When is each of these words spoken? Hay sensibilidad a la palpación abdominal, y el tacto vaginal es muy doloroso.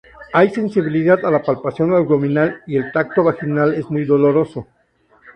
Hay 0.33 0.49
sensibilidad 0.49 1.23
a 1.25 1.29
la 1.29 1.43
palpación 1.43 1.93
abdominal, 1.93 2.63
y 2.65 2.75
el 2.75 2.91
tacto 2.91 3.23
vaginal 3.23 3.75
es 3.75 3.87
muy 3.91 4.03
doloroso. 4.03 4.65